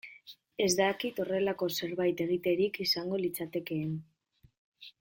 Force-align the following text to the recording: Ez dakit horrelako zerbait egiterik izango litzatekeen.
Ez 0.63 0.69
dakit 0.77 1.21
horrelako 1.23 1.67
zerbait 1.79 2.23
egiterik 2.25 2.81
izango 2.87 3.21
litzatekeen. 3.27 3.93